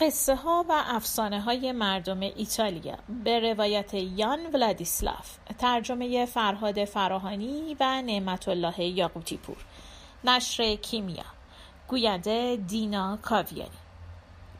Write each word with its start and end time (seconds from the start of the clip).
قصه 0.00 0.34
ها 0.34 0.64
و 0.68 0.84
افسانه 0.86 1.40
های 1.40 1.72
مردم 1.72 2.20
ایتالیا. 2.20 2.98
به 3.24 3.52
روایت 3.52 3.94
یان 3.94 4.46
ولادیسلاف 4.46 5.36
ترجمه 5.58 6.26
فرهاد 6.26 6.84
فراهانی 6.84 7.76
و 7.80 8.02
نعمت 8.02 8.48
الله 8.48 8.80
یاقوتی 8.80 9.36
پور 9.36 9.56
نشر 10.24 10.74
کیمیا. 10.74 11.24
گوینده 11.88 12.56
دینا 12.56 13.18
کاویانی. 13.22 13.70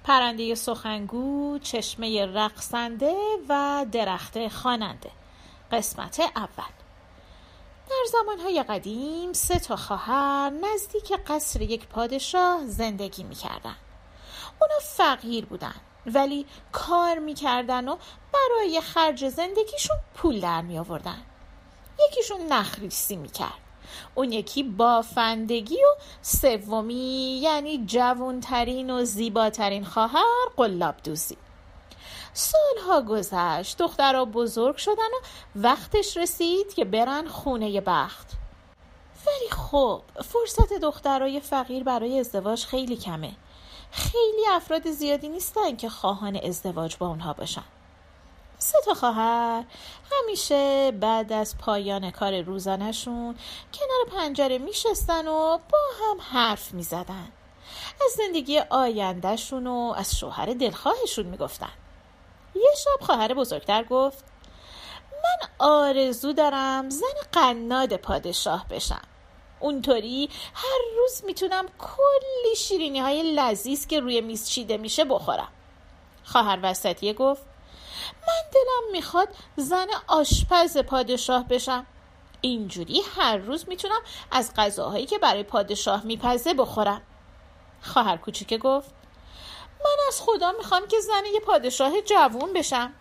پرنده 0.04 0.54
سخنگو 0.54 1.58
چشمه 1.58 2.26
رقصنده 2.26 3.16
و 3.48 3.86
درخت 3.92 4.48
خواننده. 4.48 5.10
قسمت 5.72 6.20
اول. 6.36 6.74
در 7.90 8.04
زمانهای 8.12 8.62
قدیم 8.62 9.32
سه 9.32 9.58
تا 9.58 9.76
خواهر 9.76 10.50
نزدیک 10.50 11.12
قصر 11.26 11.62
یک 11.62 11.86
پادشاه 11.86 12.66
زندگی 12.66 13.22
می‌کردن 13.22 13.76
اونا 14.60 14.78
فقیر 14.80 15.44
بودن 15.44 15.74
ولی 16.06 16.46
کار 16.72 17.18
می‌کردن 17.18 17.88
و 17.88 17.96
برای 18.32 18.80
خرج 18.80 19.28
زندگیشون 19.28 19.96
پول 20.14 20.40
در 20.40 20.62
می 20.62 20.78
آوردن 20.78 21.22
یکیشون 22.08 22.40
نخریسی 22.40 23.16
می‌کرد. 23.16 23.60
اون 24.14 24.32
یکی 24.32 24.62
بافندگی 24.62 25.76
و 25.76 26.00
سومی 26.22 27.40
یعنی 27.42 27.84
جوانترین 27.86 28.90
و 28.90 29.04
زیباترین 29.04 29.84
خواهر 29.84 30.48
قلاب 30.56 30.94
دوزی 31.04 31.36
سالها 32.32 33.02
گذشت 33.02 33.78
دخترها 33.78 34.24
بزرگ 34.24 34.76
شدن 34.76 34.94
و 34.94 35.26
وقتش 35.54 36.16
رسید 36.16 36.74
که 36.74 36.84
برن 36.84 37.26
خونه 37.26 37.80
بخت. 37.80 38.30
ولی 39.26 39.50
خب 39.50 40.02
فرصت 40.24 40.72
دخترای 40.72 41.40
فقیر 41.40 41.84
برای 41.84 42.20
ازدواج 42.20 42.64
خیلی 42.64 42.96
کمه. 42.96 43.32
خیلی 43.90 44.46
افراد 44.50 44.90
زیادی 44.90 45.28
نیستن 45.28 45.76
که 45.76 45.88
خواهان 45.88 46.36
ازدواج 46.36 46.96
با 46.96 47.06
اونها 47.06 47.32
باشن. 47.32 47.64
سه 48.58 48.78
تا 48.84 48.94
خواهر. 48.94 49.64
همیشه 50.12 50.90
بعد 50.90 51.32
از 51.32 51.58
پایان 51.58 52.10
کار 52.10 52.40
روزانهشون 52.40 53.36
کنار 53.72 54.18
پنجره 54.18 54.58
میشستن 54.58 55.28
و 55.28 55.58
با 55.58 55.78
هم 56.00 56.20
حرف 56.20 56.72
می‌زدن. 56.74 57.32
از 58.04 58.12
زندگی 58.16 58.58
آیندهشون 58.58 59.66
و 59.66 59.94
از 59.96 60.18
شوهر 60.18 60.46
دلخواهشون 60.46 61.26
می‌گفتن. 61.26 61.72
یه 62.54 62.70
شب 62.84 63.06
خواهر 63.06 63.34
بزرگتر 63.34 63.84
گفت 63.84 64.24
من 65.12 65.48
آرزو 65.58 66.32
دارم 66.32 66.90
زن 66.90 67.06
قناد 67.32 67.96
پادشاه 67.96 68.68
بشم. 68.68 69.02
اونطوری. 69.60 70.30
هر 70.54 70.78
روز 70.98 71.22
می‌تونم 71.24 71.66
کلی 71.78 72.56
شیرینی 72.56 73.00
های 73.00 73.34
لذیذ 73.34 73.86
که 73.86 74.00
روی 74.00 74.20
میز 74.20 74.48
چیده 74.48 74.76
میشه 74.76 75.04
بخورم. 75.04 75.48
خواهر 76.24 76.58
وسطیه 76.62 77.12
گفت 77.12 77.42
من 78.06 78.50
دلم 78.54 78.92
می‌خواد 78.92 79.28
زن 79.56 79.86
آشپز 80.06 80.78
پادشاه 80.78 81.48
بشم. 81.48 81.86
اینجوری 82.40 83.02
هر 83.16 83.36
روز 83.36 83.68
می‌تونم 83.68 84.00
از 84.30 84.54
غذاهایی 84.56 85.06
که 85.06 85.18
برای 85.18 85.42
پادشاه 85.42 86.04
میپزه 86.04 86.54
بخورم. 86.54 87.02
خواهر 87.82 88.16
کوچیکه 88.16 88.58
گفت 88.58 88.90
من 89.84 89.96
از 90.08 90.20
خدا 90.20 90.52
می‌خوام 90.52 90.86
که 90.86 91.00
زن 91.00 91.24
یه 91.34 91.40
پادشاه 91.40 92.00
جوون 92.00 92.52
بشم. 92.52 92.92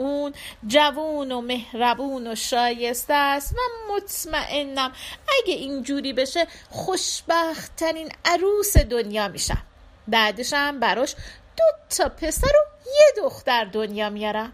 اون 0.00 0.32
جوون 0.66 1.32
و 1.32 1.40
مهربون 1.40 2.26
و 2.26 2.34
شایسته 2.34 3.14
است 3.14 3.52
و 3.52 3.92
مطمئنم 3.92 4.92
اگه 5.38 5.54
اینجوری 5.54 6.12
بشه 6.12 6.46
خوشبختترین 6.70 8.12
عروس 8.24 8.76
دنیا 8.76 9.28
میشم. 9.28 9.62
بعدشم 10.08 10.80
براش 10.80 11.14
دو 11.56 11.64
تا 11.96 12.08
پسر 12.08 12.46
و 12.46 12.86
یه 12.86 13.22
دختر 13.22 13.64
دنیا 13.64 14.10
میارم. 14.10 14.52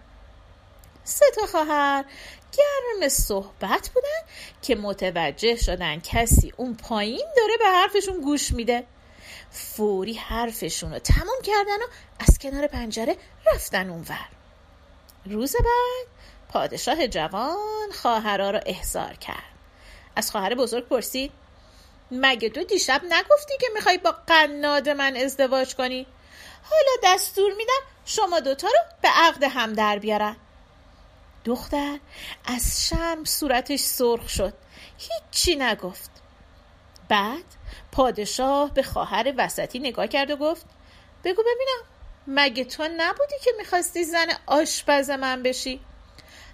سه 1.05 1.27
تا 1.37 1.47
خواهر 1.47 2.05
گرم 2.53 3.09
صحبت 3.09 3.91
بودن 3.95 4.31
که 4.63 4.77
متوجه 4.77 5.57
شدن 5.57 6.01
کسی 6.01 6.53
اون 6.57 6.75
پایین 6.75 7.27
داره 7.37 7.57
به 7.59 7.65
حرفشون 7.65 8.21
گوش 8.21 8.53
میده. 8.53 8.85
فوری 9.51 10.15
حرفشون 10.15 10.93
رو 10.93 10.99
تمام 10.99 11.43
کردن 11.43 11.83
و 11.83 11.87
از 12.29 12.39
کنار 12.39 12.67
پنجره 12.67 13.17
رفتن 13.47 13.91
اونور. 13.91 14.36
روز 15.31 15.57
بعد 15.57 16.07
پادشاه 16.49 17.07
جوان 17.07 17.93
خواهرا 18.03 18.51
را 18.51 18.61
احضار 18.67 19.15
کرد. 19.15 19.57
از 20.17 20.31
خواهر 20.31 20.55
بزرگ 20.55 20.89
پرسید 20.89 21.33
مگه 22.11 22.49
تو 22.49 22.65
دیشب 22.65 23.03
نگفتی 23.05 23.57
که 23.61 23.67
می‌خوای 23.75 23.99
با 23.99 24.15
قناد 24.27 24.89
من 24.89 25.17
ازدواج 25.17 25.75
کنی؟ 25.75 26.07
حالا 26.71 27.15
دستور 27.15 27.53
میدم 27.57 27.81
شما 28.05 28.41
دوتا 28.41 28.69
رو 28.69 28.79
به 29.03 29.09
عقد 29.09 29.45
هم 29.45 29.73
در 29.73 29.99
بیارن. 29.99 30.37
دختر 31.45 31.99
از 32.45 32.89
شرم 32.89 33.25
صورتش 33.25 33.81
سرخ 33.81 34.29
شد 34.29 34.53
هیچی 34.99 35.57
نگفت. 35.57 36.11
بعد 37.09 37.45
پادشاه 37.93 38.75
به 38.75 38.83
خواهر 38.83 39.35
وسطی 39.37 39.79
نگاه 39.79 40.07
کرد 40.07 40.31
و 40.31 40.37
گفت 40.37 40.67
بگو 41.25 41.43
ببینم 41.43 41.96
مگه 42.27 42.65
تو 42.65 42.89
نبودی 42.97 43.35
که 43.45 43.51
می‌خواستی 43.59 44.05
زن 44.05 44.27
آشپز 44.47 45.11
من 45.11 45.43
بشی؟ 45.43 45.81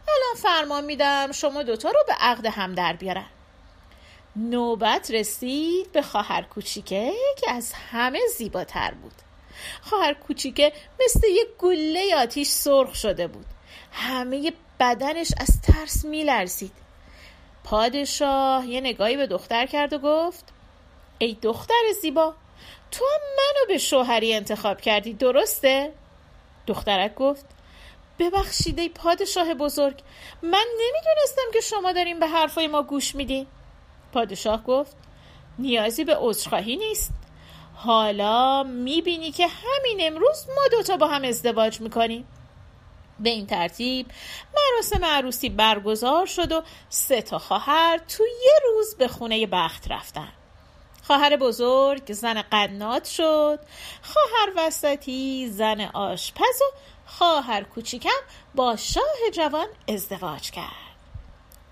الان 0.08 0.42
فرمان 0.42 0.84
میدم 0.84 1.32
شما 1.32 1.62
دوتا 1.62 1.90
رو 1.90 2.04
به 2.06 2.12
عقد 2.12 2.46
هم 2.46 2.74
در 2.74 2.92
بیارن. 2.92 3.26
نوبت 4.36 5.10
رسید 5.10 5.92
به 5.92 6.02
خواهر 6.02 6.42
کوچیکه 6.42 7.12
که 7.36 7.50
از 7.50 7.72
همه 7.72 8.20
زیباتر 8.38 8.94
بود. 8.94 9.12
خواهر 9.82 10.14
کوچیکه 10.14 10.72
مثل 11.04 11.20
یک 11.28 11.48
گله 11.58 12.16
آتیش 12.16 12.48
سرخ 12.48 12.94
شده 12.94 13.26
بود. 13.26 13.46
همه 13.92 14.52
بدنش 14.80 15.32
از 15.36 15.60
ترس 15.60 16.04
میلرزید. 16.04 16.72
پادشاه 17.64 18.66
یه 18.66 18.80
نگاهی 18.80 19.16
به 19.16 19.26
دختر 19.26 19.66
کرد 19.66 19.92
و 19.92 19.98
گفت 19.98 20.44
ای 21.18 21.36
دختر 21.42 21.82
زیبا 22.02 22.34
تو 22.92 23.04
منو 23.36 23.66
به 23.68 23.78
شوهری 23.78 24.34
انتخاب 24.34 24.80
کردی 24.80 25.12
درسته؟ 25.12 25.92
دخترک 26.66 27.14
گفت 27.14 27.46
ببخشید 28.18 28.78
ای 28.78 28.88
پادشاه 28.88 29.54
بزرگ 29.54 30.02
من 30.42 30.66
نمی‌دونستم 30.80 31.52
که 31.52 31.60
شما 31.60 31.92
داریم 31.92 32.20
به 32.20 32.26
حرفای 32.26 32.66
ما 32.66 32.82
گوش 32.82 33.14
میدین. 33.14 33.46
پادشاه 34.12 34.64
گفت 34.64 34.96
نیازی 35.58 36.04
به 36.04 36.16
عذرخواهی 36.20 36.76
نیست. 36.76 37.12
حالا 37.74 38.62
می‌بینی 38.62 39.32
که 39.32 39.46
همین 39.46 39.98
امروز 40.00 40.46
ما 40.48 40.68
دوتا 40.70 40.96
با 40.96 41.06
هم 41.06 41.24
ازدواج 41.24 41.80
می‌کنیم. 41.80 42.28
به 43.20 43.30
این 43.30 43.46
ترتیب 43.46 44.06
مراسم 44.54 45.04
عروسی 45.04 45.48
برگزار 45.48 46.26
شد 46.26 46.52
و 46.52 46.62
سه 46.88 47.22
تا 47.22 47.38
خواهر 47.38 48.00
تو 48.08 48.24
یه 48.24 48.54
روز 48.64 48.94
به 48.94 49.08
خونه 49.08 49.46
بخت 49.46 49.90
رفتن. 49.90 50.32
خواهر 51.12 51.36
بزرگ 51.36 52.12
زن 52.12 52.42
قنات 52.42 53.04
شد. 53.04 53.58
خواهر 54.02 54.52
وسطی 54.56 55.48
زن 55.50 55.80
آشپز 55.80 56.62
و 56.62 56.76
خواهر 57.06 57.62
کوچیکم 57.62 58.20
با 58.54 58.76
شاه 58.76 59.30
جوان 59.32 59.66
ازدواج 59.88 60.50
کرد. 60.50 60.96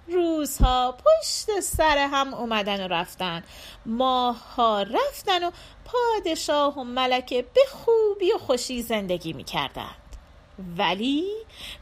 روزها 0.09 0.93
پشت 0.93 1.61
سر 1.61 1.99
هم 1.99 2.35
اومدن 2.35 2.85
و 2.85 2.89
رفتن. 2.89 3.45
ماهها 3.87 4.83
رفتن 4.83 5.45
و 5.45 5.51
پادشاه 5.85 6.79
و 6.79 6.85
ملکه 6.85 7.43
به 7.43 7.63
خوبی 7.71 8.33
و 8.33 8.39
خوشی 8.39 8.83
زندگی 8.83 9.33
می‌کردند. 9.33 10.17
ولی 10.77 11.33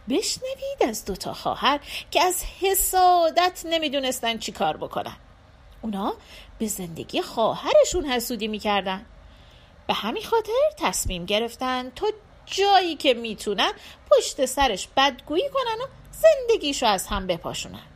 بشنوید 0.09 0.83
از 0.88 1.05
دوتا 1.05 1.35
خواهر 1.35 1.81
که 2.11 2.23
از 2.23 2.44
حسادت 2.61 3.62
نمی‌دونستن 3.65 4.38
چی 4.38 4.53
کار 4.53 4.77
بکنن. 4.77 5.17
اونا 5.83 6.15
به 6.59 6.67
زندگی 6.67 7.23
خواهرشون 7.23 8.05
حسودی 8.05 8.49
می‌کردن. 8.49 9.07
به 9.87 9.95
همین 9.95 10.25
خاطر 10.25 10.53
تصمیم 10.79 11.25
گرفتن 11.25 11.91
تا 11.91 12.07
جایی 12.47 12.97
که 12.97 13.15
می‌تونن 13.15 13.73
پشت 14.11 14.45
سرش 14.45 14.89
بدگویی 14.97 15.49
کنن 15.49 15.85
و 15.85 15.87
زندگیشو 16.11 16.87
از 16.87 17.07
هم 17.07 17.27
بپاشونن. 17.27 17.87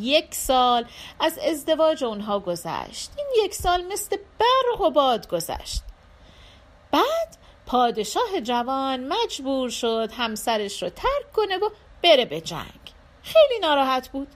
یک 0.00 0.34
سال 0.34 0.84
از 1.20 1.38
ازدواج 1.38 2.04
اونها 2.04 2.40
گذشت. 2.40 3.10
این 3.16 3.26
یک 3.44 3.54
سال 3.54 3.84
مثل 3.84 4.16
برق 4.16 4.80
و 4.80 4.90
باد 4.90 5.28
گذشت. 5.28 5.82
بعد 6.90 7.36
پادشاه 7.66 8.40
جوان 8.42 9.12
مجبور 9.12 9.70
شد 9.70 10.12
همسرش 10.16 10.82
رو 10.82 10.88
ترک 10.88 11.32
کنه 11.32 11.56
و 11.56 11.70
بره 12.02 12.24
به 12.24 12.40
جنگ. 12.40 12.92
خیلی 13.22 13.58
ناراحت 13.60 14.08
بود. 14.08 14.28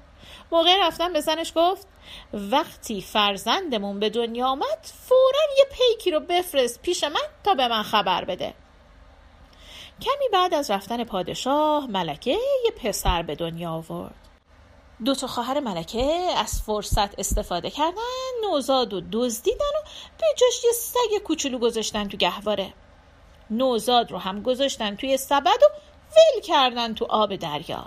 موقع 0.53 0.87
رفتن 0.87 1.13
به 1.13 1.21
زنش 1.21 1.53
گفت 1.57 1.87
وقتی 2.33 3.03
فرزندمون 3.03 4.01
به 4.01 4.11
دنیا 4.11 4.47
آمد 4.47 4.79
فورا 5.09 5.41
یه 5.59 5.65
پیکی 5.73 6.11
رو 6.11 6.21
بفرست 6.21 6.83
پیش 6.83 7.05
من 7.05 7.21
تا 7.45 7.55
به 7.55 7.69
من 7.69 7.83
خبر 7.83 8.25
بده. 8.25 8.55
کمی 10.01 10.29
بعد 10.33 10.55
از 10.55 10.71
رفتن 10.71 11.05
پادشاه 11.05 11.87
ملکه 11.87 12.39
یه 12.65 12.71
پسر 12.83 13.23
به 13.23 13.35
دنیا 13.35 13.71
آورد. 13.71 14.15
دو 15.05 15.15
تا 15.15 15.27
خواهر 15.27 15.61
ملکه 15.61 16.31
از 16.37 16.63
فرصت 16.63 17.19
استفاده 17.19 17.71
کردن 17.71 18.03
نوزاد 18.45 18.93
و 18.93 19.03
دزدیدن 19.13 19.59
و 19.59 19.89
به 20.19 20.27
جاش 20.37 20.65
یه 20.65 20.73
سگ 20.73 21.23
کوچولو 21.25 21.59
گذاشتن 21.59 22.09
تو 22.09 22.17
گهواره. 22.17 22.75
نوزاد 23.51 24.11
رو 24.11 24.19
هم 24.19 24.43
گذاشتن 24.43 24.97
توی 24.97 25.17
سبد 25.17 25.47
و 25.63 25.67
ول 26.17 26.43
کردن 26.43 26.95
تو 26.95 27.05
آب 27.05 27.37
دریا. 27.37 27.87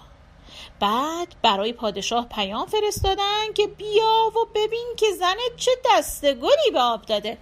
بعد 0.80 1.36
برای 1.42 1.74
پادشاه 1.74 2.28
پیام 2.30 2.66
فرستادن 2.66 3.54
که 3.54 3.68
بیا 3.68 4.32
و 4.36 4.46
ببین 4.56 4.88
که 4.98 5.06
زنت 5.20 5.56
چه 5.58 5.72
دستگلی 5.86 6.72
به 6.74 6.80
آب 6.80 7.02
داده. 7.02 7.38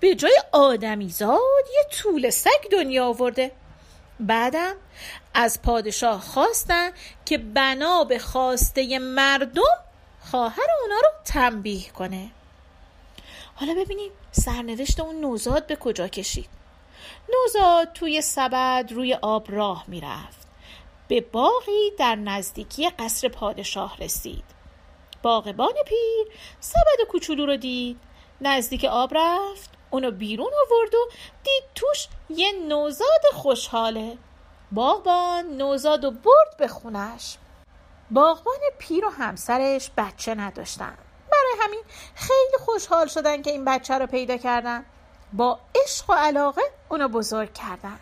به 0.00 0.14
جای 0.14 0.42
آدمیزاد 0.52 1.64
یه 1.74 1.84
طول 1.90 2.30
سگ 2.30 2.68
دنیا 2.72 3.06
آورده. 3.06 3.52
بعدم 4.20 4.74
از 5.34 5.62
پادشاه 5.62 6.20
خواستن 6.20 6.90
که 7.24 7.38
بنا 7.38 8.04
به 8.04 8.18
خواسته 8.18 8.98
مردم 8.98 9.62
خواهر 10.30 10.66
اونا 10.82 10.96
رو 11.00 11.08
تنبیه 11.24 11.90
کنه. 11.90 12.30
حالا 13.54 13.74
ببینیم 13.74 14.10
سرنوشت 14.30 15.00
اون 15.00 15.20
نوزاد 15.20 15.66
به 15.66 15.76
کجا 15.76 16.08
کشید. 16.08 16.48
نوزاد 17.32 17.92
توی 17.92 18.22
سبد 18.22 18.92
روی 18.92 19.14
آب 19.14 19.46
راه 19.50 19.84
می‌رفت. 19.86 20.43
به 21.08 21.20
باقی 21.20 21.90
در 21.98 22.14
نزدیکی 22.14 22.90
قصر 22.90 23.28
پادشاه 23.28 23.96
رسید. 23.96 24.44
باغبان 25.22 25.74
پیر 25.86 26.26
سبد 26.60 27.08
کوچولو 27.08 27.46
رو 27.46 27.56
دید. 27.56 28.00
نزدیک 28.40 28.84
آب 28.84 29.10
رفت 29.14 29.70
اونو 29.90 30.10
بیرون 30.10 30.50
آورد 30.66 30.94
و 30.94 31.08
دید 31.42 31.64
توش 31.74 32.08
یه 32.28 32.52
نوزاد 32.68 33.22
خوشحاله. 33.32 34.18
باغبان 34.72 35.44
نوزاد 35.56 36.04
و 36.04 36.10
برد 36.10 36.56
به 36.58 36.68
خونش. 36.68 37.36
باغبان 38.10 38.58
پیر 38.78 39.04
و 39.04 39.08
همسرش 39.08 39.90
بچه 39.96 40.34
نداشتن. 40.34 40.98
برای 41.32 41.54
همین 41.60 41.82
خیلی 42.14 42.64
خوشحال 42.64 43.06
شدن 43.06 43.42
که 43.42 43.50
این 43.50 43.64
بچه 43.64 43.98
رو 43.98 44.06
پیدا 44.06 44.36
کردن. 44.36 44.84
با 45.32 45.60
عشق 45.84 46.10
و 46.10 46.12
علاقه 46.12 46.62
اونو 46.88 47.08
بزرگ 47.08 47.52
کردن. 47.52 48.00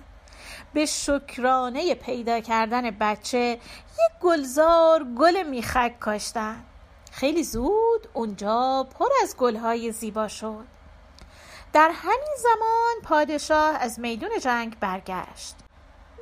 به 0.74 0.86
شکرانه 0.86 1.94
پیدا 1.94 2.40
کردن 2.40 2.90
بچه 2.90 3.58
یک 3.84 4.20
گلزار 4.22 5.04
گل 5.18 5.42
میخک 5.42 5.98
کاشتن. 6.00 6.64
خیلی 7.12 7.44
زود 7.44 8.08
اونجا 8.12 8.86
پر 8.98 9.08
از 9.22 9.36
گلهای 9.36 9.92
زیبا 9.92 10.28
شد. 10.28 10.64
در 11.72 11.90
همین 11.94 12.36
زمان 12.38 13.02
پادشاه 13.04 13.74
از 13.74 14.00
میدون 14.00 14.30
جنگ 14.40 14.78
برگشت. 14.80 15.56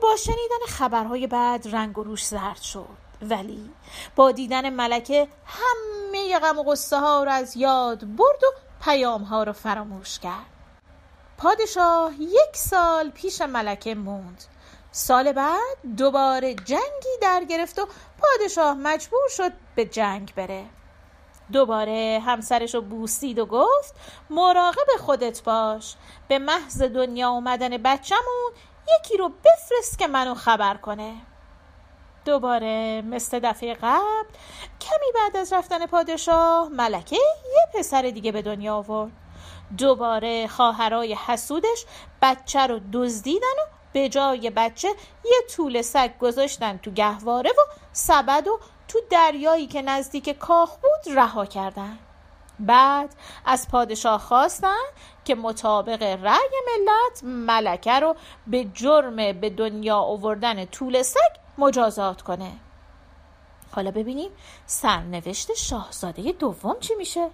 با 0.03 0.17
شنیدن 0.17 0.67
خبرهای 0.69 1.27
بعد 1.27 1.69
رنگ 1.75 1.99
و 1.99 2.03
روش 2.03 2.27
زرد 2.27 2.61
شد. 2.61 3.11
ولی 3.23 3.71
با 4.17 4.33
دیدن 4.33 4.71
ملکه 4.71 5.29
همه 5.47 6.39
غم 6.39 6.59
و 6.59 6.63
غصه 6.63 6.99
ها 6.99 7.25
رو 7.25 7.31
از 7.31 7.57
یاد 7.57 8.17
برد 8.17 8.45
و 8.45 8.47
پیام 8.85 9.23
ها 9.23 9.43
رو 9.43 9.53
فراموش 9.53 10.19
کرد. 10.19 10.60
پادشاه 11.41 12.13
یک 12.21 12.57
سال 12.57 13.11
پیش 13.11 13.41
ملکه 13.41 13.95
موند. 13.95 14.45
سال 14.93 15.33
بعد 15.33 15.77
دوباره 15.97 16.55
جنگی 16.55 17.17
در 17.23 17.45
گرفت 17.45 17.79
و 17.79 17.87
پادشاه 18.19 18.75
مجبور 18.75 19.29
شد 19.29 19.53
به 19.75 19.85
جنگ 19.85 20.35
بره. 20.35 20.65
دوباره 21.53 22.23
همسرش 22.27 22.75
رو 22.75 22.81
بوسید 22.81 23.39
و 23.39 23.47
گفت 23.47 23.95
مراقب 24.31 24.87
خودت 24.99 25.43
باش. 25.43 25.95
به 26.29 26.39
محض 26.39 26.83
دنیا 26.83 27.31
اومدن 27.31 27.77
بچمون 27.77 28.53
یکی 28.99 29.17
رو 29.17 29.29
بفرست 29.29 29.99
که 29.99 30.07
منو 30.07 30.35
خبر 30.35 30.77
کنه. 30.77 31.15
دوباره 32.25 33.03
مثل 33.03 33.41
دفعه 33.43 33.75
قبل 33.75 34.29
کمی 34.81 35.13
بعد 35.15 35.37
از 35.37 35.53
رفتن 35.53 35.87
پادشاه 35.87 36.69
ملکه 36.69 37.17
یه 37.17 37.81
پسر 37.81 38.03
دیگه 38.03 38.33
به 38.33 38.43
دنیا 38.43 38.75
آورد. 38.77 39.13
دوباره 39.79 40.49
خواهرای 40.49 41.15
حسودش 41.15 41.85
بچه 42.23 42.67
رو 42.67 42.81
دزدیدن 42.93 43.47
و 43.47 43.81
به 43.93 44.09
جای 44.09 44.51
بچه 44.51 44.89
یه 45.25 45.41
طول 45.51 45.83
سگ 45.83 46.19
گذاشتن 46.19 46.77
تو 46.77 46.91
گهواره 46.91 47.51
و 47.51 47.61
سبد 47.93 48.49
و 48.49 48.61
تو 48.89 48.99
دریایی 49.11 49.67
که 49.67 49.83
نزدیک 49.83 50.31
کاخ 50.39 50.77
بود 50.77 51.17
رها 51.17 51.47
کردن. 51.47 51.99
بعد 52.61 53.15
از 53.45 53.69
پادشاه 53.69 54.21
خواستن 54.21 54.85
که 55.25 55.35
مطابق 55.35 56.03
رأی 56.03 56.49
ملت 56.67 57.25
ملکه 57.25 58.01
رو 58.01 58.17
به 58.47 58.65
جرم 58.65 59.17
به 59.17 59.51
دنیا 59.51 59.97
آوردن 59.97 60.65
طول 60.65 61.03
سگ 61.03 61.19
مجازات 61.59 62.23
کنه. 62.23 62.53
حالا 63.73 63.91
ببینیم 63.91 64.31
سرنوشت 64.67 65.55
شاهزاده 65.55 66.33
دوم 66.33 66.77
چی 66.81 66.95
میشه؟ 66.95 67.31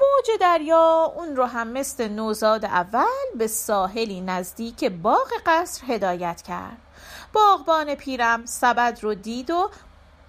موج 0.00 0.40
دریا 0.40 1.12
اون 1.16 1.36
رو 1.36 1.44
هم 1.44 1.68
مثل 1.68 2.08
نوزاد 2.08 2.64
اول 2.64 3.38
به 3.38 3.46
ساحلی 3.46 4.20
نزدیک 4.20 4.84
باغ 4.84 5.28
قصر 5.46 5.86
هدایت 5.88 6.42
کرد. 6.42 6.76
باغبان 7.32 7.94
پیرم 7.94 8.46
سبد 8.46 8.98
رو 9.02 9.14
دید 9.14 9.50
و 9.50 9.70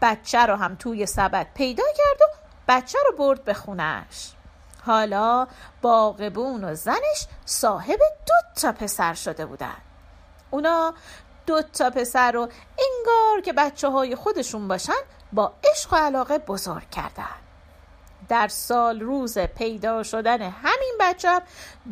بچه 0.02 0.46
رو 0.46 0.56
هم 0.56 0.75
توی 0.75 1.06
سبد 1.06 1.48
پیدا 1.54 1.84
کرد 1.98 2.22
و 2.22 2.25
بچه 2.68 3.00
رو 3.08 3.18
برد 3.18 3.44
به 3.44 3.54
خونش 3.54 4.34
حالا 4.86 5.48
باغبون 5.81 6.64
و 6.64 6.75
زنش 6.75 7.28
صاحب 7.46 8.00
دو 8.28 8.62
تا 8.62 8.72
پسر 8.72 9.14
شده 9.14 9.46
بودن. 9.46 9.78
اونا 10.52 10.94
دو 11.46 11.62
تا 11.62 11.90
پسر 11.90 12.31
رو 12.31 12.42
انگار 12.42 13.42
که 13.46 13.54
بچه 13.54 13.90
های 13.90 14.16
خودشون 14.16 14.68
باشن 14.68 14.94
با 15.34 15.54
عشق 15.72 15.94
و 15.94 15.96
علاقه 15.96 16.38
بزرگ 16.38 16.90
کردن. 16.90 17.47
در 18.30 18.48
سال 18.48 19.00
روز 19.00 19.38
پیدا 19.38 20.04
شدن 20.04 20.42
همین 20.42 20.96
بچه 21.00 21.42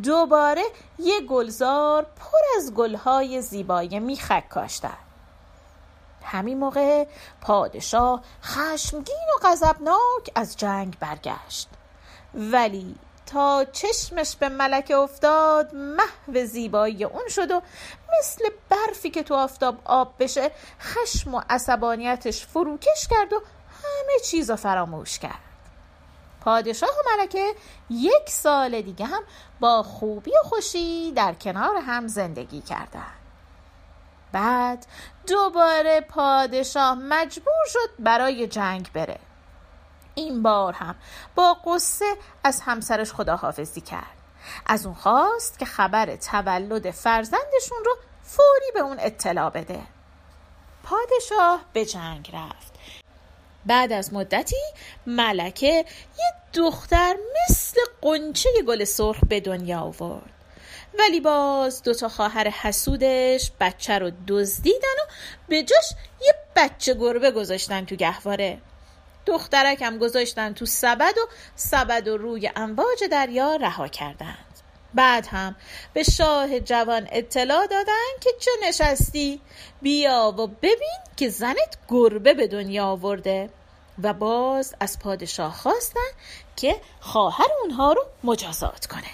دوباره 0.03 0.63
یه 0.99 1.21
گلزار 1.21 2.03
پر 2.03 2.57
از 2.57 2.73
گلهای 2.73 3.41
زیبای 3.41 3.99
میخک 3.99 4.49
کاشتن. 4.49 4.97
همین 6.23 6.57
موقع 6.57 7.05
پادشاه 7.41 8.21
خشمگین 8.43 9.25
و 9.35 9.47
غضبناک 9.47 10.31
از 10.35 10.57
جنگ 10.57 10.99
برگشت. 10.99 11.69
ولی 12.33 12.95
تا 13.25 13.65
چشمش 13.71 14.35
به 14.35 14.49
ملکه 14.49 14.95
افتاد 14.95 15.75
محو 15.75 16.45
زیبایی 16.45 17.03
اون 17.03 17.27
شد 17.29 17.51
و 17.51 17.61
مثل 18.19 18.49
برفی 18.69 19.09
که 19.09 19.23
تو 19.23 19.35
آفتاب 19.35 19.77
آب 19.85 20.13
بشه 20.19 20.51
خشم 20.81 21.35
و 21.35 21.41
عصبانیتش 21.49 22.45
فروکش 22.45 23.07
کرد 23.09 23.33
و 23.33 23.41
همه 23.83 24.19
چیز 24.25 24.49
رو 24.49 24.55
فراموش 24.55 25.19
کرد. 25.19 25.44
پادشاه 26.45 26.89
و 26.89 27.17
ملکه 27.17 27.55
یک 27.89 28.29
سال 28.29 28.81
دیگه 28.81 29.05
هم 29.05 29.23
با 29.59 29.83
خوبی 29.83 30.31
و 30.31 30.47
خوشی 30.47 31.11
در 31.11 31.33
کنار 31.33 31.75
هم 31.75 32.07
زندگی 32.07 32.61
کردند. 32.61 33.19
بعد 34.31 34.85
دوباره 35.27 36.01
پادشاه 36.01 36.95
مجبور 36.95 37.65
شد 37.67 37.89
برای 37.99 38.47
جنگ 38.47 38.91
بره. 38.93 39.19
این 40.15 40.43
بار 40.43 40.73
هم 40.73 40.95
با 41.35 41.53
قصه 41.53 42.15
از 42.43 42.61
همسرش 42.61 43.13
خداحافظی 43.13 43.81
کرد. 43.81 44.17
از 44.65 44.85
اون 44.85 44.95
خواست 44.95 45.59
که 45.59 45.65
خبر 45.65 46.15
تولد 46.15 46.91
فرزندشون 46.91 47.77
رو 47.85 47.95
فوری 48.23 48.71
به 48.73 48.79
اون 48.79 48.97
اطلاع 48.99 49.49
بده. 49.49 49.81
پادشاه 50.83 51.61
به 51.73 51.85
جنگ 51.85 52.31
رفت. 52.33 52.74
بعد 53.65 53.91
از 53.91 54.13
مدتی 54.13 54.55
ملکه 55.07 55.85
یه 56.17 56.33
دختر 56.53 57.15
مثل 57.49 57.81
قنچه 58.01 58.49
گل 58.67 58.83
سرخ 58.83 59.17
به 59.29 59.39
دنیا 59.39 59.79
آورد. 59.79 60.29
ولی 60.99 61.19
باز 61.19 61.83
دوتا 61.83 62.09
خواهر 62.09 62.47
حسودش 62.47 63.51
بچه 63.59 63.99
رو 63.99 64.11
دزدیدن 64.27 64.77
و 64.77 65.11
به 65.47 65.63
جاش 65.63 65.91
یه 66.21 66.35
بچه 66.55 66.93
گربه 66.93 67.31
گذاشتن 67.31 67.85
تو 67.85 67.95
گهواره. 67.95 68.57
دخترک 69.25 69.81
هم 69.81 69.97
گذاشتن 69.97 70.53
تو 70.53 70.65
سبد 70.65 71.17
و 71.17 71.27
سبد 71.55 72.07
و 72.07 72.17
روی 72.17 72.51
امواج 72.55 73.03
دریا 73.11 73.55
رها 73.55 73.87
کردند 73.87 74.54
بعد 74.95 75.27
هم 75.27 75.55
به 75.93 76.03
شاه 76.03 76.59
جوان 76.59 77.07
اطلاع 77.11 77.67
دادن 77.67 78.11
که 78.21 78.29
چه 78.39 78.51
نشستی؟ 78.67 79.41
بیا 79.81 80.35
و 80.37 80.47
ببین 80.47 80.99
که 81.17 81.29
زنت 81.29 81.77
گربه 81.89 82.33
به 82.33 82.47
دنیا 82.47 82.85
آورده. 82.85 83.49
و 84.03 84.13
باز 84.13 84.75
از 84.79 84.99
پادشاه 84.99 85.53
خواستن 85.53 86.09
که 86.55 86.75
خواهر 86.99 87.47
اونها 87.61 87.93
رو 87.93 88.05
مجازات 88.23 88.85
کنه. 88.85 89.11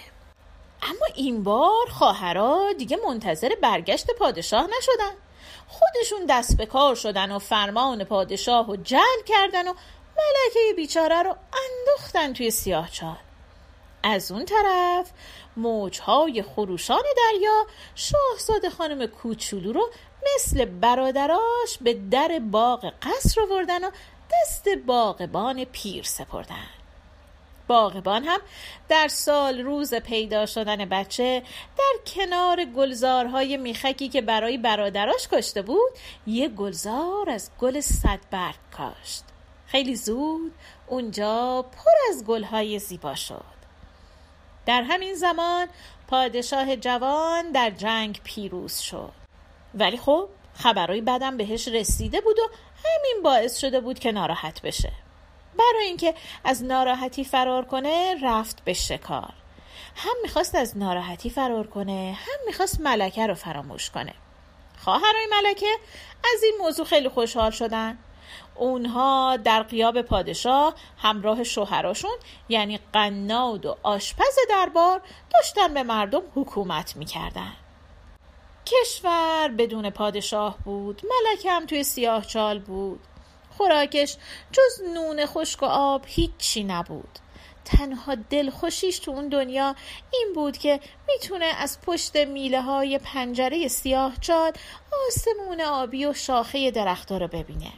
اما 0.81 1.05
این 1.15 1.43
بار 1.43 1.87
خواهرها 1.89 2.73
دیگه 2.77 2.97
منتظر 3.07 3.51
برگشت 3.61 4.11
پادشاه 4.11 4.67
نشدن. 4.77 5.15
خودشون 5.67 6.25
دست 6.29 6.57
به 6.57 6.65
کار 6.65 6.95
شدن 6.95 7.31
و 7.31 7.39
فرمان 7.39 8.03
پادشاه 8.03 8.67
رو 8.67 8.75
جل 8.75 9.23
کردن 9.25 9.67
و 9.67 9.73
ملکه 10.17 10.73
بیچاره 10.75 11.23
رو 11.23 11.35
انداختن 11.69 12.33
توی 12.33 12.51
سیاه 12.51 12.91
چال 12.91 13.17
از 14.03 14.31
اون 14.31 14.45
طرف 14.45 15.11
موجهای 15.57 16.43
خروشان 16.43 17.03
دریا 17.17 17.65
شاهزاده 17.95 18.69
خانم 18.69 19.05
کوچولو 19.05 19.73
رو 19.73 19.89
مثل 20.35 20.65
برادراش 20.65 21.77
به 21.81 21.93
در 21.93 22.39
باغ 22.51 22.93
قصر 23.01 23.41
آوردن 23.41 23.83
و 23.83 23.91
دست 24.31 24.69
باغبان 24.69 25.63
پیر 25.63 26.03
سپردن. 26.03 26.67
باغبان 27.67 28.23
هم 28.23 28.39
در 28.89 29.07
سال 29.07 29.59
روز 29.59 29.93
پیدا 29.93 30.45
شدن 30.45 30.85
بچه 30.85 31.43
در 31.77 31.93
کنار 32.15 32.65
گلزارهای 32.65 33.57
میخکی 33.57 34.09
که 34.09 34.21
برای 34.21 34.57
برادراش 34.57 35.27
کشته 35.27 35.61
بود 35.61 35.91
یه 36.27 36.47
گلزار 36.47 37.29
از 37.29 37.51
گل 37.59 37.79
صدبرگ 37.79 38.55
کاشت. 38.77 39.23
خیلی 39.67 39.95
زود 39.95 40.51
اونجا 40.87 41.61
پر 41.61 41.91
از 42.09 42.25
گلهای 42.25 42.79
زیبا 42.79 43.15
شد. 43.15 43.50
در 44.65 44.81
همین 44.81 45.13
زمان 45.15 45.67
پادشاه 46.07 46.75
جوان 46.75 47.51
در 47.51 47.69
جنگ 47.69 48.21
پیروز 48.23 48.77
شد. 48.77 49.11
ولی 49.73 49.97
خب 49.97 50.29
خبرهای 50.53 51.01
بدم 51.01 51.37
بهش 51.37 51.67
رسیده 51.67 52.21
بود 52.21 52.39
و 52.39 52.49
همین 52.85 53.23
باعث 53.23 53.57
شده 53.57 53.79
بود 53.81 53.99
که 53.99 54.11
ناراحت 54.11 54.61
بشه. 54.61 54.91
برای 55.57 55.85
اینکه 55.85 56.13
از 56.43 56.63
ناراحتی 56.63 57.23
فرار 57.23 57.65
کنه 57.65 58.15
رفت 58.23 58.63
به 58.63 58.73
شکار. 58.73 59.33
هم 59.95 60.15
می‌خواست 60.21 60.55
از 60.55 60.77
ناراحتی 60.77 61.29
فرار 61.29 61.67
کنه 61.67 62.17
هم 62.19 62.45
می‌خواست 62.45 62.81
ملکه 62.81 63.27
رو 63.27 63.33
فراموش 63.33 63.89
کنه. 63.89 64.13
خواهرای 64.77 65.27
ملکه 65.31 65.75
از 66.35 66.43
این 66.43 66.53
موضوع 66.59 66.85
خیلی 66.85 67.09
خوشحال 67.09 67.51
شدن. 67.51 67.97
اونها 68.55 69.37
در 69.37 69.63
قیاب 69.63 70.01
پادشاه 70.01 70.73
همراه 70.97 71.43
شوهراشون 71.43 72.17
یعنی 72.49 72.79
قناد 72.93 73.65
و 73.65 73.77
آشپز 73.83 74.35
دربار 74.49 75.01
داشتن 75.33 75.73
به 75.73 75.83
مردم 75.83 76.21
حکومت 76.35 76.95
می‌کردن. 76.95 77.53
کشور 78.65 79.47
بدون 79.57 79.89
پادشاه 79.89 80.57
بود 80.65 81.01
ملکه 81.03 81.51
هم 81.51 81.65
توی 81.65 81.83
سیاه 81.83 82.25
چال 82.25 82.59
بود. 82.59 82.99
خوراکش 83.57 84.17
جز 84.51 84.81
نون 84.93 85.25
خشک 85.25 85.63
و 85.63 85.65
آب 85.65 86.03
هیچی 86.07 86.63
نبود. 86.63 87.19
تنها 87.65 88.15
دلخوشیش 88.15 88.99
تو 88.99 89.11
اون 89.11 89.29
دنیا 89.29 89.75
این 90.13 90.31
بود 90.35 90.57
که 90.57 90.79
می‌تونه 91.07 91.45
از 91.45 91.81
پشت 91.81 92.17
میله 92.17 92.61
های 92.61 92.97
پنجره 92.97 93.67
سیاه 93.67 94.13
چال 94.21 94.51
آسمون 95.07 95.61
آبی 95.61 96.05
و 96.05 96.13
شاخه 96.13 96.71
درختها 96.71 97.17
رو 97.17 97.27
ببینه. 97.27 97.71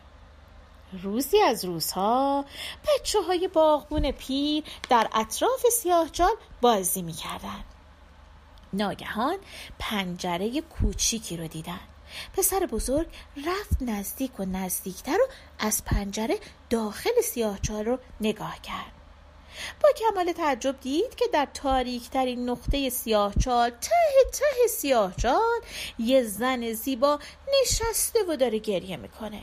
روزی 1.01 1.41
از 1.41 1.65
روزها 1.65 2.45
بچه 2.87 3.21
های 3.21 3.47
باغبون 3.47 4.11
پیر 4.11 4.63
در 4.89 5.07
اطراف 5.13 5.65
سیاه 5.71 6.09
چال 6.09 6.35
بازی 6.61 7.01
می‌کردن. 7.01 7.63
ناگهان 8.73 9.37
پنجره 9.79 10.61
کوچیکی 10.61 11.37
رو 11.37 11.47
دیدن. 11.47 11.79
پسر 12.37 12.59
بزرگ 12.59 13.07
رفت 13.45 13.81
نزدیک 13.81 14.39
و 14.39 14.45
نزدیکتر 14.45 15.17
و 15.21 15.27
از 15.59 15.85
پنجره 15.85 16.39
داخل 16.69 17.21
سیاهچال 17.23 17.85
رو 17.85 17.99
نگاه 18.21 18.61
کرد. 18.61 18.91
با 19.83 19.89
کمال 19.97 20.31
تعجب 20.31 20.79
دید 20.79 21.15
که 21.15 21.25
در 21.33 21.47
تاریکترین 21.53 22.49
نقطه 22.49 22.89
سیاهچال 22.89 23.69
ته 23.69 24.29
ته 24.33 24.67
سیاهچال 24.69 25.61
یه 25.99 26.23
زن 26.23 26.73
زیبا 26.73 27.19
نشسته 27.61 28.19
و 28.29 28.35
داره 28.35 28.59
گریه 28.59 28.97
می‌کنه. 28.97 29.41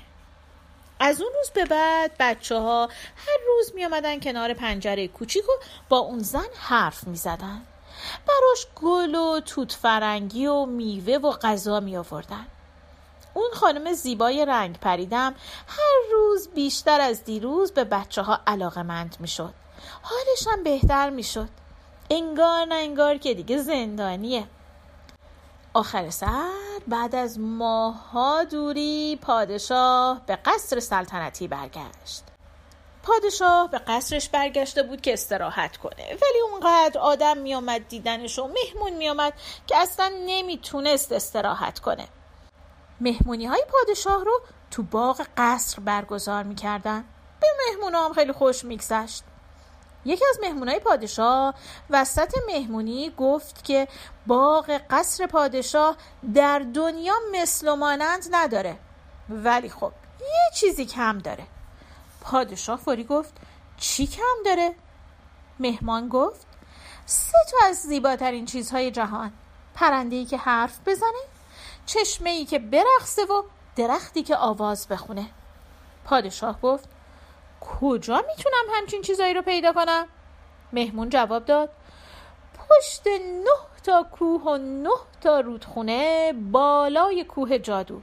از 1.00 1.21
اون 1.21 1.30
روز 1.37 1.50
به 1.50 1.64
بعد 1.64 2.11
بچه 2.19 2.57
ها 2.57 2.88
هر 3.16 3.38
روز 3.49 3.73
می 3.75 3.85
آمدن 3.85 4.21
کنار 4.21 4.54
پنجره 4.54 5.09
کوچیک 5.09 5.49
و 5.49 5.52
با 5.88 5.99
اون 5.99 6.19
زن 6.19 6.47
حرف 6.57 7.07
می 7.07 7.16
زدن. 7.16 7.62
براش 8.26 8.66
گل 8.83 9.14
و 9.14 9.40
توت 9.40 9.73
فرنگی 9.73 10.47
و 10.47 10.66
میوه 10.66 11.14
و 11.14 11.30
غذا 11.30 11.80
می 11.80 11.97
آوردن. 11.97 12.47
اون 13.35 13.50
خانم 13.52 13.92
زیبای 13.92 14.45
رنگ 14.45 14.78
پریدم 14.78 15.35
هر 15.69 16.12
روز 16.12 16.49
بیشتر 16.49 17.00
از 17.00 17.25
دیروز 17.25 17.73
به 17.73 17.85
بچه 17.85 18.23
ها 18.23 18.40
علاقه 18.47 18.83
مند 18.83 19.16
می 19.21 19.28
شد. 19.28 19.54
حالش 20.02 20.47
هم 20.52 20.62
بهتر 20.64 21.11
می 21.11 21.23
شد. 21.23 21.49
انگار 22.11 22.64
نه 22.64 22.75
انگار 22.75 23.16
که 23.16 23.35
دیگه 23.35 23.59
زندانیه. 23.59 24.47
آخر 25.74 26.10
سر 26.10 26.50
بعد 26.88 27.14
از 27.14 27.38
ماها 27.38 28.44
دوری 28.44 29.18
پادشاه 29.22 30.26
به 30.26 30.36
قصر 30.36 30.80
سلطنتی 30.80 31.48
برگشت. 31.48 32.24
پادشاه 33.02 33.70
به 33.70 33.78
قصرش 33.78 34.28
برگشته 34.28 34.82
بود 34.82 35.00
که 35.00 35.12
استراحت 35.12 35.76
کنه. 35.76 36.06
ولی 36.06 36.40
اونقدر 36.52 37.00
آدم 37.00 37.38
میامد 37.38 37.88
دیدنش 37.88 38.38
و 38.38 38.48
مهمون 38.48 38.92
میامد 38.92 39.32
که 39.66 39.76
اصلا 39.76 40.12
نمی‌تونست 40.26 41.12
استراحت 41.12 41.78
کنه. 41.78 42.08
مهمونی 43.00 43.46
های 43.46 43.64
پادشاه 43.68 44.24
رو 44.24 44.40
تو 44.70 44.82
باغ 44.82 45.26
قصر 45.36 45.80
برگزار 45.80 46.42
می‌کردن. 46.42 47.04
به 47.40 47.46
مهمون 47.66 47.94
هم 47.94 48.12
خیلی 48.12 48.32
خوش 48.32 48.64
میگذشت. 48.64 49.24
یکی 50.04 50.25
از 50.30 50.38
های 50.69 50.78
پادشاه 50.78 51.54
وسط 51.90 52.35
مهمونی 52.49 53.11
گفت 53.16 53.64
که 53.64 53.88
باغ 54.26 54.80
قصر 54.90 55.26
پادشاه 55.26 55.97
در 56.35 56.59
دنیا 56.59 57.14
مثل 57.33 57.69
و 57.69 57.76
مانند 57.76 58.26
نداره. 58.30 58.78
ولی 59.28 59.69
خب 59.69 59.92
یه 60.21 60.54
چیزی 60.54 60.87
کم 60.87 61.19
داره. 61.19 61.47
پادشاه 62.21 62.78
فوری 62.78 63.04
گفت 63.04 63.33
چی 63.76 64.07
کم 64.07 64.42
داره؟ 64.45 64.75
مهمان 65.61 66.09
گفت 66.09 66.47
سه 67.07 67.38
تا 67.50 67.57
از 67.69 67.76
زیباترین 67.76 68.47
چیزهای 68.47 68.90
جهان. 68.90 69.33
پرندهی 69.75 70.25
که 70.25 70.37
حرف 70.37 70.78
بزنه 70.87 71.23
چشمه 71.87 72.30
ای 72.30 72.45
که 72.45 72.59
برقصه 72.59 73.25
و 73.25 73.42
درختی 73.76 74.23
که 74.23 74.37
آواز 74.37 74.88
بخونه. 74.88 75.26
پادشاه 76.04 76.61
گفت 76.61 76.88
کجا 77.61 78.25
می‌تونم 78.29 78.75
همچین 78.75 79.02
چیزایی 79.02 79.35
رو 79.35 79.43
پیدا 79.43 79.73
کنم؟ 79.73 80.07
مهمون 80.73 81.09
جواب 81.09 81.45
داد. 81.45 81.71
پشت 82.59 83.07
نه 83.07 83.50
تا 83.85 84.02
کوه 84.02 84.43
و 84.43 84.57
نه 84.57 84.97
تا 85.21 85.40
رودخونه 85.40 86.33
بالای 86.33 87.25
کوه 87.25 87.59
جادو. 87.59 88.00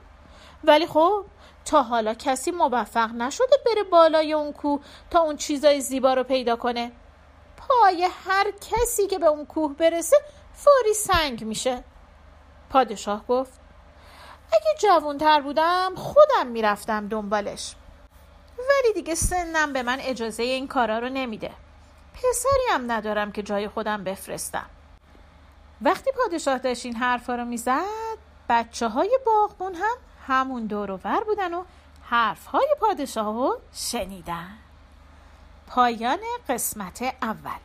ولی 0.64 0.88
خب 0.88 1.26
تا 1.66 1.84
حالا 1.84 2.14
کسی 2.14 2.52
موفق 2.52 3.12
نشده 3.12 3.58
بره 3.66 3.84
بالای 3.84 4.34
اون 4.34 4.54
کوه 4.54 4.82
تا 5.10 5.20
اون 5.20 5.36
چیزای 5.38 5.82
زیبا 5.82 6.14
رو 6.14 6.24
پیدا 6.24 6.56
کنه. 6.56 6.92
پای 7.58 8.08
هر 8.28 8.52
کسی 8.52 9.08
که 9.08 9.20
به 9.20 9.26
اون 9.26 9.46
کوه 9.46 9.74
برسه 9.74 10.18
فوری 10.54 10.94
سنگ 10.94 11.44
میشه. 11.44 11.84
پادشاه 12.70 13.28
گفت 13.28 13.60
اگه 14.54 14.80
جوانتر 14.80 15.42
بودم 15.42 15.94
خودم 15.96 16.48
می‌رفتم 16.48 17.08
دنبالش. 17.08 17.76
ولی 18.60 18.94
دیگه 18.94 19.16
سنم 19.16 19.74
به 19.74 19.84
من 19.84 20.00
اجازه 20.00 20.44
این 20.44 20.68
کارا 20.68 21.00
رو 21.00 21.10
نمیده. 21.10 21.52
پسری 22.14 22.62
هم 22.72 22.92
ندارم 22.92 23.32
که 23.32 23.44
جای 23.44 23.68
خودم 23.68 24.04
بفرستم. 24.04 24.66
وقتی 25.82 26.12
پادشاه 26.12 26.58
داشت 26.58 26.86
این 26.86 26.96
حرفا 26.96 27.36
رو 27.36 27.46
می‌زد 27.46 28.18
بچه 28.50 28.88
های 28.88 29.20
باغبون 29.26 29.76
هم 29.76 29.98
همون 30.28 30.66
دور 30.66 30.92
ور 30.92 31.24
بودن 31.24 31.54
و 31.54 31.64
حرف 32.04 32.46
های 32.46 32.76
پادشاه 32.80 33.26
رو 33.26 33.60
شنیدن. 33.74 34.58
پایان 35.68 36.20
قسمت 36.50 37.02
اول. 37.22 37.60